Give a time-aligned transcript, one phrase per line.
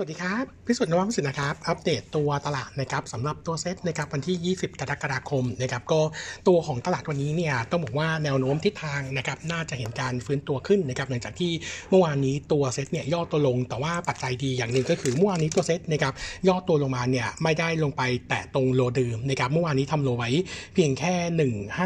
[0.00, 6.00] สวัสดีครับ พิสุทธิ์นวัตสินนะครับ อัปเดตตัวตลาดนะครับสำหรับตัวเซ็ตนะครับวันที่ 20 กรกฎาคมนะครับก็
[6.48, 11.52] ตัวของตลาดวันนี้เนี่ยต้องบอกว่าแนวโน้มทิศทางนะครับน่าจะเห็นการฟื้นตัวขึ้นนะครับหลังจากที่
[11.90, 16.14] เมื่อวานนี้ตัวเซ็ตเนี่ยย่อตัวลง แต่ว่าปัจจัยดีอย่างหนึ่งก็คือเมื่อวานนี้ตัวเซ็ตนะครับ
[16.48, 20.30] ย่อตัวลงมาเนี่ยไม่ได้ลงไปแตะตรง low เดิมนะครับเมื่อวานนี้ทำ low ไว้
[20.74, 21.14] เพียงแค่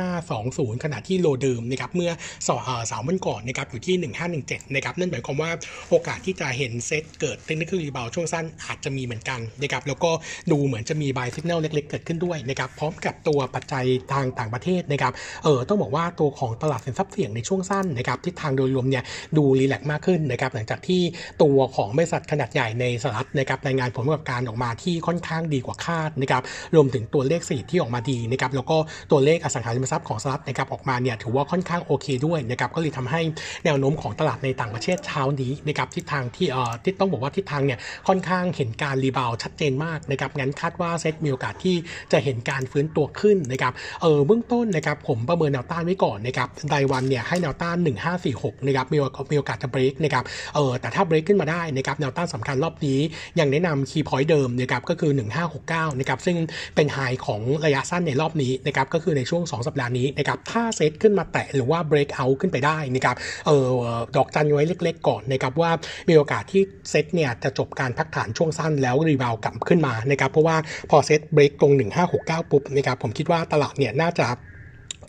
[0.07, 2.11] 1520 ขณะที่ low เดิมนะครับเมื่อ
[2.49, 2.61] สอง
[2.91, 3.95] สามวันก่อนนะครับอยู่ที่
[4.35, 5.51] 1517นะครับนั่นหมายความว่า
[5.91, 10.11] โอกาสที่จะเห็นเซ็ตเกิด technical rebound ช่วงสั้นอาจจะมีเหมือนกันนะครับแล้วก็
[10.53, 15.13] ดูเหมือนจะมี buy สัญญาณเล็กๆ เกิดขึ้นด้วยนะครับพร้อมกับตัวปัจจัยทางต่างประเทศนะครับ
[15.45, 19.05] เออต้องบอกว่าตัวของตลาดสินทรัพย์เสี่ยงในช่วงสั้นนะครับทิศทางโดยรวมเนี่ย
[19.37, 21.03] ดู relax มากขึ้นนะครับหลังจากที่
[21.43, 26.43] ตัวของบริษัทขนาดใหญ่ในสหรัฐนะครับรายงานผลประกอบการออกมาที่ค่อนข้างดีกว่าคาดนะครับ
[26.75, 28.77] รวมถึงตัวเลขสีที่ออกมาดีนะครับแล้วก็
[29.11, 33.21] ตัวเลขอสังหาริมทรัพย์ของสหรัฐนะครับออกมาเนี่ยถือว่าค่อนข้างโอเคด้วยนะครับก็เลยทำให้
[33.65, 37.79] แนวโน้มของตลาดในต่างประเทศเช้านี้นะครับทิศทางที่เอ่อที่ต้องบอกว่าทิศทางเนี่ย
[38.09, 41.77] ค่อนข้างเห็นการ rebound ชัดเจนมากนะครับงั้นคาดว่าเซ็ตมีโอกาสที่
[42.13, 43.73] จะเห็นการฟื้นตัวขึ้นนะครับ
[44.03, 47.77] เออเบื้องต้นนะครับผมประเมินแนวต้านไว้ก่อนนะครับรายวันเนี่ยให้แนวต้าน
[48.23, 48.99] 1546นะครับมี
[49.33, 52.99] มีโอกาสจะเบรกนะครับเออแต่ถ้าเบรกขึ้นมาได้นะครับแนวต้านสำคัญรอบนี้
[53.41, 55.13] ยังแนะนำ key point เดิมนะครับก็คือ
[55.57, 56.37] 1569นะครับซึ่ง
[56.75, 63.69] เป็น high ของระยะสั้นในรอบนี้นะครับก็คือในช่วง 2 สัปดาห์นี้นะครับถ้าเซ็ตขึ้นมาแตะหรือว่าเบรกเอาขึ้นไปได้นะครับเออ
[64.17, 65.71] ดอกจันไว้เล็ก ๆ ก่อนนะครับว่า
[66.09, 70.57] มีโอกาสที่เซตเนี่ยจะจบการพักฐานช่วงสั้นแล้ว rebound กลับขึ้นมานะครับเพราะว่า
[70.91, 71.73] พอ SET break ตรง
[72.13, 74.27] 1569 ปุ๊บนะครับผมคิดว่าตลาดเนี่ยน่าจะ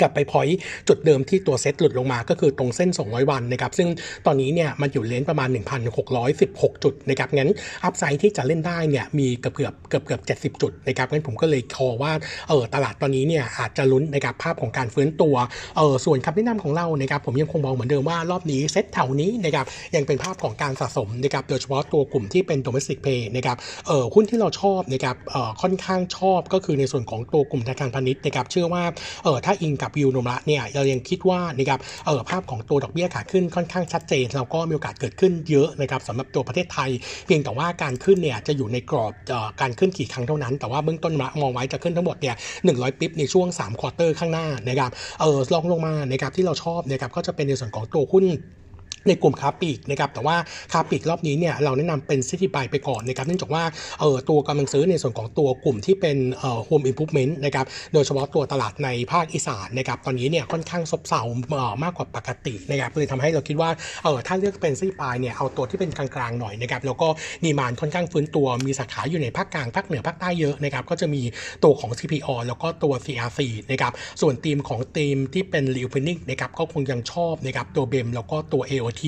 [0.02, 0.48] กลับไปพอย
[0.88, 3.90] จุดเดิมที่ตัวเซ็ตหลุดลงมาก็คือตรงเส้น 200 วันนะครับซึ่ง
[4.26, 5.50] ตอนนี้เนี่ยมันอยู่ range ประมาณ
[6.16, 7.52] 1,616 จุดนะครับงั้น
[7.84, 12.12] upside ที่จะเล่นได้เนี่ยมีเกือบเกือบเกือบเกือบ70 จุดนะครับงั้นผมก็เลย call ว่า
[12.50, 15.36] เออตลาดตอนนี้เนี่ยอาจจะลุ้นนะครับภาพของการฟื้นตัว
[15.78, 28.84] เออส่วนคำแนะนำของเรานะครับผมยังคงมองเหมือนเดิมว่ารอบนี้เซ็ตแถวนี้นะครับยังเป็นภาพของการสะสมนะครับโดยเฉพาะตัวกลุ่มที่เป็น domestic pay นะครับเออหุ้นที่เราชอบนะครับเออค่อนข้างชอบก็คือในส่วนของตัวกลุ่มธนาคารพาณิชย์นะครับเชื่อว่า
[29.24, 36.90] เออถ้าอิงกับวิวนมระเนี่ยเรายังคิดว่านะครับเออภาพของตัวดอกเบี้ยขาขึ้นค่อนข้างชัดเจน แล้วก็มีโอกาสเกิดขึ้นเยอะนะครับสำหรับตัวประเทศไทย
[37.26, 39.14] เพียงแต่ว่าการขึ้นเนี่ยจะอยู่ในกรอบ
[39.62, 42.36] การขึ้นกี่ครั้งเท่านั้น แต่ว่าเบื้องต้นมองไว้จะขึ้นทั้งหมดเนี่ย
[42.66, 44.92] หนึ่งร้อย bip ในช่วง3 quarter ข้างหน้านะครับ
[45.22, 48.26] เออลองลงมานะครับที่เราชอบนะครับก็จะเป็นในส่วนของตัวหุ้น
[49.08, 50.36] ในกลุ่มค้าปลีกนะครับแต่ว่า
[50.72, 53.64] ค้าปลีกรอบนี้เนี่ยเราแนะนำเป็น selective buy ไปก่อนนะครับเนื่องจากว่า
[54.00, 61.22] เออตัวกำลังซื้อในส่วนของตัวกลุ่มที่เป็นเอ่อโฮมอินพุ v เมนต์นะครับโดยเฉพาะตัวตลาดในภาคอีสานนะครับตอนนี้เนี่ยค่อนข้างซบเซา
[61.84, 63.70] มากกว่าปกตินะครับเลยทำให้เราคิดว่า
[64.04, 67.08] เออถ้าเลือกเป็น selective buy เนี่ยเอาตัวที่เป็นกลางๆหน่อยนะครับแล้วก็
[67.44, 71.22] demand ค่อนข้างฟื้นตัวมีสาขาอยู่ในภาคกลางภาคเหนือภาคใต้เยอะนะครับก็จะมี
[71.64, 73.40] ตัวของ CPALL แล้วก็ตัว CRC
[73.72, 78.62] นะครับส่วนทีมของทีมที่เป็น reopening นะครับก็คงยังชอบนะครับตัว BEM แล้วก็ตัว
[78.94, 79.04] AOT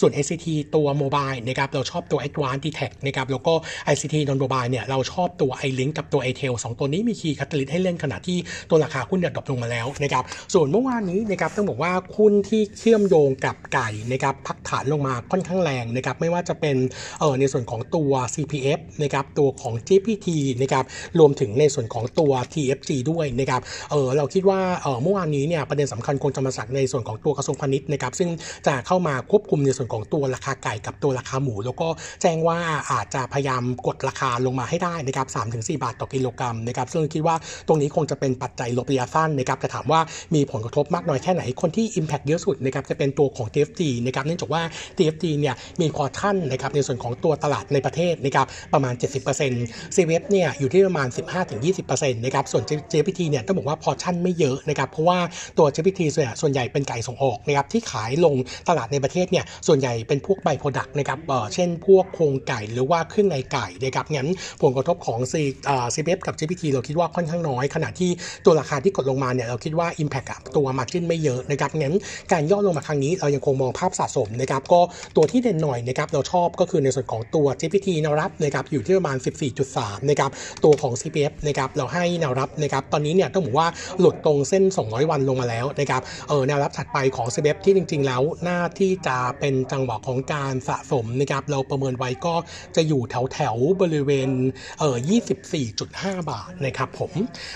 [0.00, 3.54] ส่วน ICT ตัว mobile นะครับเราชอบตัว ADVANC DTAC นะครับแล้วก็
[3.92, 8.38] ICT non mobile เนี่ยเราชอบตัว ILINK กับตัว ITEL สองตัวนี้มี key catalyst ให้เล่นขณะที่
[8.70, 10.24] ตัวราคาหุ้นเนี่ย drop ลงมาแล้วนะครับ
[10.54, 16.76] ส่วนเมื่อวานนี้นะครับต้องบอกว่าหุ้นที่เชื่อมโยงกับไก่นะครับพักฐานลงมาค่อนข้างแรงนะครับไม่ว่าจะเป็น
[17.20, 20.28] เออในส่วนของตัว CPF นะครับตัวของ GPT
[20.62, 20.84] นะครับ
[21.18, 23.60] รวมถึงในส่วนของตัว TFG ด้วยนะครับ
[23.90, 28.30] เออเราคิดว่าเออเมื่อวานนี้เนี่ยประเด็นสำคัญคงจะมาจากในส่วนของตัวกระทรวงพาณิชย์นะครับซึ่ง
[28.66, 31.88] จะเข้ามาควบคุมในส่วนของตัวราคาไก่กับตัวราคาหมู แล้วก็
[32.22, 32.58] แจ้งว่า
[32.92, 35.26] อาจจะพยายามกดราคาลงมาให้ได้นะครับ
[35.56, 37.36] 3-4บาทต่อกิโลกรัมนะครับซึ่งคิดว่า
[37.66, 40.00] ตรงนี้คงจะเป็นปัจจัยลบระยะสั้นนะครับแต่ถามว่า
[40.34, 44.62] มีผลกระทบมากน้อยแค่ไหนคนที่ Impact เยอะสุดนะครับจะเป็นตัวของ TFG นะครับเนื่องจากว่า
[44.96, 48.94] TFG เนี่ยมีพอชั่นนะครับในส่วนของตัวตลาดในประเทศนะครับประมาณ
[49.44, 51.08] 70% CPF เนี่ยอยู่ที่ประมาณ
[51.62, 55.18] 15-20%นะครับส่วน JPT เนี่ยต้องบอกว่าพอชั่นไม่เยอะนะครับเพราะว่า
[55.58, 56.00] ตัว JPT
[56.40, 58.34] ส่วนใหญ่เป็นไก่ส่งออกนะครับที่ขายลง
[58.68, 61.18] ตลาดในประเทศเนี่ยส่วนใหญ่เป็นพวก by-product นะครับ
[61.54, 64.28] เช่นพวกโครงไก่หรือว่าเครื่องในไก่นะครับงั้น
[64.62, 68.10] ผลกระทบของ CPF กับ GFPT เราคิดว่าค่อนข้างน้อย ขณะที่
[68.44, 71.94] ตัวราคาที่กดลงมาเนี่ยเราคิดว่า Impact กับตัว Margin ไม่เยอะนะครับงั้น
[72.32, 74.80] การย่อลงมาครั้งนี้เรายังคงมองภาพสะสมนะครับก็
[75.16, 79.16] ตัวที่เด่นหน่อยนะครับเราชอบก็คือในส่วนของตัว GPT แนวรับนะครับอยู่ที่ประมาณ
[79.62, 80.30] 14.3นะครับ
[80.64, 83.68] ตัวของ CPF นะครับเราให้แนวรับนะครับตอนนี้เนี่ยต้องบอกว่า
[84.00, 92.34] หลุดตรงเส้น 200 วันลงมาแล้วนะครับเออแนวรับถัดไปของ CPF ที่จริง ๆ แล้วหน้าที่จะเป็นจังหวะของการสะสมนะครับเราประเมินไว้ก็
[92.76, 94.30] จะอยู่แถวแถวบริเวณ
[94.80, 94.96] เอ่อ
[95.62, 97.12] 24.5 บาทนะครับผม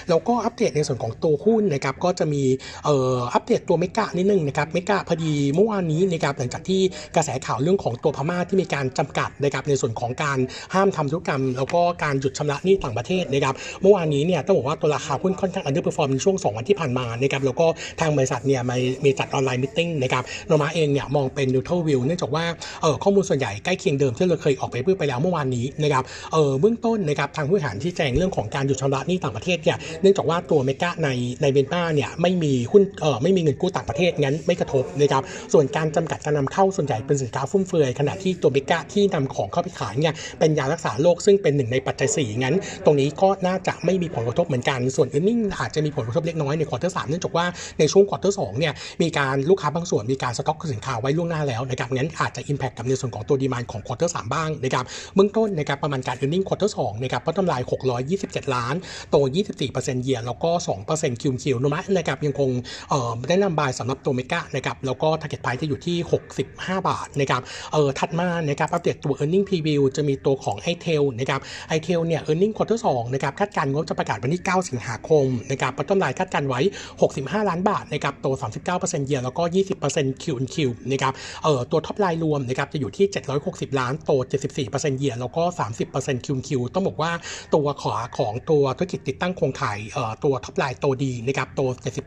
[0.09, 2.43] แล้วก็อัปเดตในส่วนของตัวหุ้นนะครับก็จะมี
[2.85, 6.81] เอ่ออัปเดตตัว MEGA นิดนึงนะครับ MEGA พอดีเมื่อวานนี้นะครับหลังจากที่
[7.17, 10.39] กระแสข่าวเรื่องของตัวพม่าที่มีการจำกัดนะครับในส่วนของการ
[10.75, 17.67] ห้ามทำธุรกรรม แล้วก็การหยุดชำระหนี้ต่างประเทศนะครับเมื่อวานนี้เนี่ยต้องบอกว่าตัวราคาหุ้นค่อนข้าง underperform ในช่วง 2 วันที่ผ่านมานะครับแล้วก็
[18.01, 18.61] ทางบริษัทเนี่ย
[19.05, 22.45] มีจัด online meeting นะครับโนมูระเองเนี่ยมองเป็น neutral view เนื่องจากว่า
[22.83, 31.09] เออข้อมูลส่วนใหญ่ใกล้เคียงเดิมที่เราเคยออก paper ไปแล้วเมื่อวานนี้นะครับเออเบื้องต้นนะครับทางผู้บริหารที่แจ้งเรื่องของการหยุดชำระหนี้ต่างประเทศเนี่ยเนื่องจากว่าตัว MEGA ใน
[31.43, 35.23] ในเมียนมาเนี่ยไม่มีหุ้นเออไม่มีเงินกู้ต่างประเทศงั้นไม่กระทบนะครับ
[35.53, 42.55] ส่วนการจำกัดการนำเข้าส่วนใหญ่เป็นสินค้าฟุ่มเฟือยขณะที่ตัว MEGA ที่นำของเข้าไปขายเนี่ยเป็นยารักษาโรคซึ่งเป็นหนึ่งในปัจจัยสี่งั้น
[42.85, 47.47] ตรงนี้ก็น่าจะไม่มีผลกระทบเหมือนกันส่วน e a r n i n g อาจจะมีผลกระทบเล็กน้อยใน quarter สามเนื่องจากว่า
[47.79, 48.73] ในช่วง quarter สองเนี่ย
[49.03, 54.85] มีการลูกค้าบางส่วนมีการสต็อกสินค้าไว้ล่วงหน้าแล้วนะครับงั้นอาจจะ impact กับในส่วนของตัว demand ของ quarter สามบ้างนะครับ
[55.15, 57.63] เบื้องต้นนะครับประมาณการ e a r n i n g ควอเตอร์สนะครับก็กำไร
[58.09, 58.75] 627 ล้าน
[59.11, 59.17] โต
[59.61, 60.51] 24% year แล้วก็
[60.91, 62.51] 2% Q on Q นะครับยังคง
[62.91, 65.97] เอ่อแนะนำ buy สำหรับตัว MEGA นะครับแล้วก็ target price จะอยู่ที่
[66.39, 74.43] 65 บาทนะครับเอ่อถัดมานะครับอัปเดตตัว earning preview จะมีตัวของ i t e l นะครับ ITEL เนี่ย earning quarter 2นะครับคาดการณ์งบจะประกาศวันที่
[74.55, 76.61] 9 สิงหาคมนะครับ bottom line คาดการณ์ไว้
[77.01, 78.27] 65 ล้านบาทนะครับโต
[78.69, 79.43] 39% year แล้วก็
[79.83, 80.57] 20% Q on Q
[80.91, 81.10] นะครับ
[81.45, 83.07] เอ่อตัว top line รวมนะครับจะอยู่ที่
[83.43, 84.11] 760 ล้านโต
[84.57, 85.43] 74% year แล้วก็
[85.85, 87.13] 30% Q on Q ต้องบอกว่า
[87.55, 91.61] ตัวขอของตัวธุรกิจติดตั้งโครงข่ายเอ่อตัว top line โตดีนะครับโต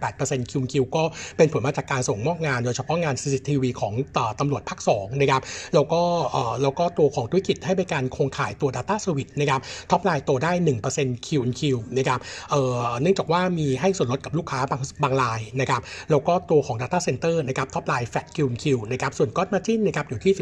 [0.08, 1.04] 78% Q on Q ก็
[1.38, 3.94] เป็นผลมาจากการส่งมอบงาน โดยเฉพาะงาน CCTV ของ
[4.40, 5.42] ตำรวจภาค2นะครับ
[5.74, 6.02] แล้วก็
[6.32, 9.62] เอ่อแล้วก็ตัวของธุรกิจให้บริการโครงข่ายตัว Data Service นะครับ
[9.92, 10.52] top line โตได้
[10.90, 11.62] 1% Q on Q
[11.98, 12.20] นะครับ
[12.52, 20.34] เอ่อเนื่องจากว่ามีให้ส่วนลดกับลูกค้าบางบางรายนะครับแล้วก็ตัวของ Data Center นะครับท็อปไลน์ Fat Q on Q นะครับส่วน Gross Margin นะครับอยู่ที่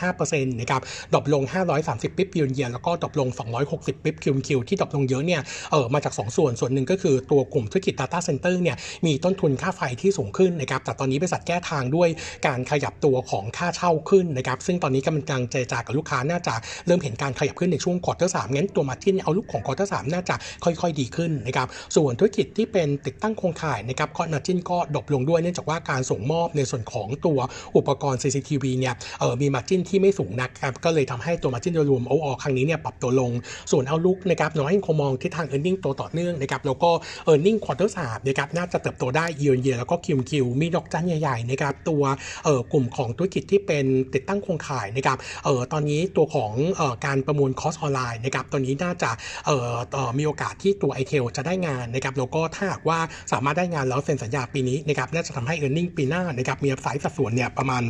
[0.00, 0.82] 19.5%นะครับ
[1.12, 1.42] drop ลง
[1.80, 3.28] 530 bip year on year แล้วก็ drop ลง
[3.66, 5.40] 260 bip Q on Q ที่ drop ลงเยอะเนี่ย
[5.70, 8.76] เออมาจาก 2 ส่วนส่วนหนึ่งก็คือตัวกลุ่มธุรกิจ Data Center เนี่ย
[9.06, 12.08] มีต้นทุนค่าไฟที่สูงขึ้นนะครับแต่ตอนนี้บริษัทแก้ทางด้วย
[12.46, 16.54] การขยับตัวของค่าเช่าขึ้นนะครับซึ่งตอนนี้กำลังเจรจากับลูกค้าน่าจะ
[16.86, 20.34] เริ่มเห็นการขยับขึ้นในช่วง quarter สามงั้นตัว margin outlook ของ quarter สามน่าจะ
[20.64, 27.38] ค่อยๆ ดีขึ้นนะครับส่วนธุรกิจที่เป็นติดตั้งโครงข่ายนะครับก็ margin ก็ drop ลงด้วยเนื่องจากว่าการส่งมอบในส่วนของตัว
[27.76, 33.32] อุปกรณ์ CCTV เนี่ยเออมี margin ที่ไม่สูงนักครับก็เลยทำให้ตัว margin โดยรวมของครั้งนี้เนี่ยปรับตัวลง
[33.70, 36.90] ส่วน outlook นะครับน้อยงคงมองที่ทาง e a r n i n g ตัวต่อเนื่องนะครับแล้วก็
[37.30, 42.02] e a r n i n g ควอเตอร์สามนะครับน่าจะเติบโตได้เยือนเยียแล้วก็คิวคิวมีดอกจันใหญ่ๆนะครับตัว
[42.44, 43.84] เออกลุ่มของธุรกิจที่เป็น
[44.14, 49.10] ติดตั้งโครงข่ายนะครับเออตอนนี้ตัวของเออการประมูลคอสออนไลน์นะครับตอนนี้น่าจะ
[49.46, 52.98] เออเออมีโอกาสที่ตัวไอเทลจะได้งานนะครับแล้วก็ถ้าหากว่า
[53.32, 57.82] สามารถได้งานแล้วเซ็นสัญญาปีนี้นะครับน่าจะทำให้ e a r n i n g ปีหน้านะครับมีอัพไซด์สัดส่วนเนี่ยประมาณ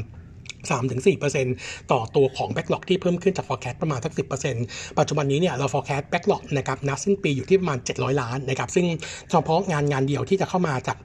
[0.67, 4.13] 3-4%ต่อตัวของ Backlog ที่เพิ่มขึ้นจาก forecast ประมาณสัก
[4.57, 8.87] 10%ปัจจุบันนี้เนี่ยเรา forecast Backlog นะครับนับสิ้นปีอยู่ที่ประมาณ 700 ล้านนะครับซึ่ง
[9.31, 10.99] เฉพาะงานงานเดียวที่จะเข้ามาจาก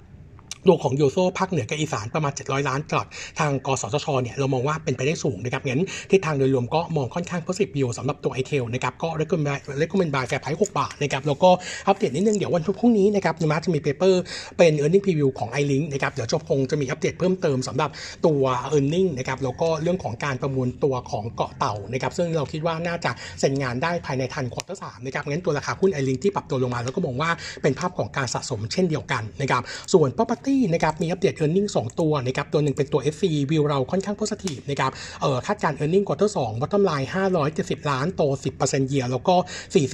[0.68, 3.08] ตัวของโยโซภาคเหนือกับอีสานประมาณ 700 ล้านตลอด
[3.40, 11.50] ทางกสทชเนี่ยเรามองว่าเป็นไปได้สูงนะครับงั้นทิศทางโดยรวมก็มองค่อนข้าง positive view สำหรับตัว ITEL นะครับก็ recommend recommend buy fair price 6บาทนะครับแล้วก็
[11.88, 14.22] อัปเดตนิดนึงเดี๋ยววันพรุ่งนี้นะครับนมาจะมี paper
[14.58, 17.90] เป็น earning preview ของ iLink นะครับเดี๋ยวจบคงจะมีอัปเดตเพิ่มเติมสำหรับ
[18.26, 18.44] ตัว
[18.76, 27.30] earning นะครับแล้วก็เรื่องของการประมูลตัวของเกาะเต่านะครับซึ่งเราคิดว่าน่าจะเซ็นงานได้ภายในทัน quarter สามนะครับงั้นตัวราคาหุ้น iLink ที่ปรับตัวลงมาแล้วก็มองว่า
[27.62, 29.64] เป็นภาพของการสะสมเช่นเดียวกันนะครับ
[29.94, 34.92] ส่วน property นะครับมีอัปเดต e a r n i n g 2 ตัวนะครับตัวหนึ่งเป็นตัว FC วิวเราค่อนข้าง positive นะครับ
[35.22, 37.08] เอ่อคาดการ e a r n i n g quarter 2 bottom line
[37.48, 38.22] 570 ล้านโต
[38.62, 39.36] 10% year แล้วก็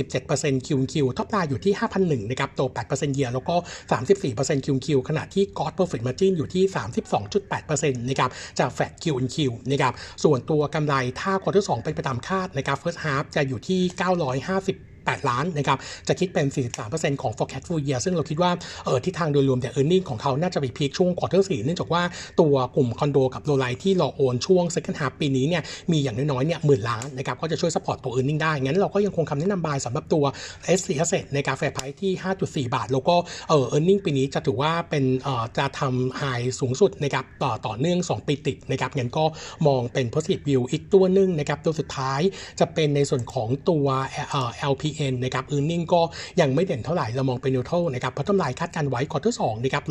[0.03, 1.73] 47% Q Q top line อยู่ที่
[2.07, 3.55] 5,001นะครับโต 8% year แล้วก็
[4.09, 6.63] 34% Q Q ขณะที่ Gross Profit Margin อยู่ที่
[7.27, 8.29] 32.8%นะครับ
[8.59, 9.37] จาก flat Q Q
[9.71, 13.81] นะครับส่วนตัวกำไรถ้า quarter 2เป็นไปตามคาดนะครับ first half จะอยู่ที่
[14.77, 15.77] 950 8 ล้านนะครับ
[16.07, 16.45] จะคิดเป็น
[16.83, 18.51] 43%ของ forecast full year ซึ่งเราคิดว่า
[18.85, 22.03] เออที่ทางโดยรวมแต่ earning ของเขาน่าจะไปพีคช่วง quarter 4เนื่องจากว่า
[22.39, 30.23] ตัวกลุ่มคอนโดกับโลไลที่รอโอนช่วง second half ปีนี้เนี่ยมีอย่างน้อยๆเนี่ยหมื่นล้านนะครับก็จะช่วย support ตัว earning ได้งั้นเราก็ยังคงคำแนะนำบายสำหรับตัว
[30.77, 32.11] S4 Asset ในกาแฟไพที่
[32.67, 33.15] 5.4 บาท แล้วก็
[33.49, 39.25] เออ earning ปีนี้จะถือว่าเป็นเอ่อจะทำ high สูงสุดนะครับต่อต่อเนื่อง 2 ปีติดนะครับงั้นก็
[39.67, 42.21] มองเป็น positive view อีกตัวหนึ่งนะครับตัวสุดท้าย
[42.59, 43.85] จะเป็นในส่วนของตัว
[44.59, 46.01] เอ่อ LPN นะครับ earning ก็
[46.41, 49.83] ยังไม่เด่นเท่าไหร่ เรามองเป็น neutral นะครับ bottom line คาดการไว้ quarter สองนะครับ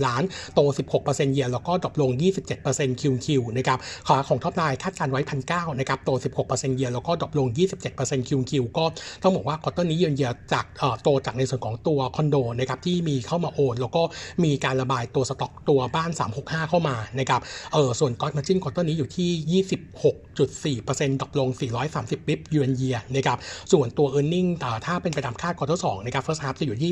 [0.00, 0.22] 140 ล้าน
[0.54, 0.60] โต
[0.96, 2.10] 16% year แล้วก็ drop ลง
[2.56, 6.10] 27% Q Q นะครับขาของ top line คาดการไว้พันเก้านะครับโต
[6.44, 7.48] 16% year แล้วก็ drop ลง
[7.88, 8.84] 27% Q Q ก็
[9.22, 14.02] ต้องบอกว่า quarter นี้ year จากเอ่อโตจากในส่วนของตัวคอนโดนะครับที่มีเข้ามาโอนแล้วก็
[14.44, 17.40] มีการระบายตัวสต็อกตัวบ้าน 365 เข้ามานะครับ
[17.74, 21.48] เออส่วน gross margin quarter นี้อยู่ที่ 26.4% drop ลง
[21.88, 23.38] 430 bip year on year นะครับ
[23.72, 26.90] ส่วนตัว e a r n i n g แต่ถ้าเป็นไปตามคาด quarter 2นะครับ first half จะอยู่ที่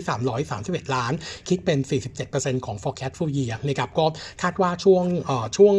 [0.87, 1.12] 331 ล้าน
[1.49, 1.78] คิดเป็น
[2.23, 4.06] 47%ของ forecast full year นะครับก็
[4.42, 5.75] คาดว่าช่วงเอ่อช่วง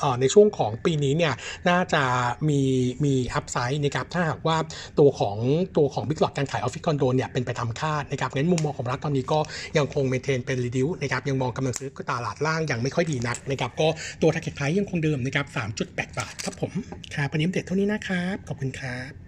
[0.00, 1.34] เอ่อในช่วงของปีนี้เนี่ย
[1.68, 2.02] น่าจะ
[2.48, 2.60] มี
[3.04, 4.56] มี upside นะครับถ้าหากว่า
[4.98, 5.36] ตัวของ
[5.76, 9.38] ตัวของ big lot การขาย office condo เนี่ยเป็นไปตามคาดนะครับงั้นมุมมองของเราตอนนี้ก็
[9.76, 13.88] ยังคง maintain เป็น reduce นะครับยังมองกำลังซื้อตลาดล่างยังไม่ค่อยดีนักนะครับก็
[14.22, 15.46] ตัว target price ยังคงเดิมนะครับ
[15.82, 16.72] 3.8 บาทครับผม
[17.14, 19.23] ครับวันนี้อัปเดเท่านี้นะครับ ขอบคุณครับ